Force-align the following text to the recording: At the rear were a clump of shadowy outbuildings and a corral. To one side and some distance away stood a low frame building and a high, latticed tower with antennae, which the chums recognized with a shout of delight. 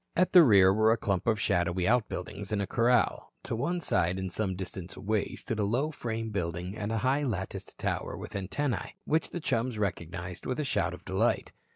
At 0.15 0.33
the 0.33 0.41
rear 0.41 0.73
were 0.73 0.91
a 0.91 0.97
clump 0.97 1.27
of 1.27 1.39
shadowy 1.39 1.87
outbuildings 1.87 2.51
and 2.51 2.59
a 2.59 2.65
corral. 2.65 3.31
To 3.43 3.55
one 3.55 3.81
side 3.81 4.17
and 4.17 4.33
some 4.33 4.55
distance 4.55 4.95
away 4.95 5.35
stood 5.35 5.59
a 5.59 5.63
low 5.63 5.91
frame 5.91 6.31
building 6.31 6.75
and 6.75 6.91
a 6.91 6.97
high, 7.05 7.21
latticed 7.23 7.77
tower 7.77 8.17
with 8.17 8.35
antennae, 8.35 8.95
which 9.05 9.29
the 9.29 9.39
chums 9.39 9.77
recognized 9.77 10.47
with 10.47 10.59
a 10.59 10.65
shout 10.65 10.95
of 10.95 11.05
delight. 11.05 11.51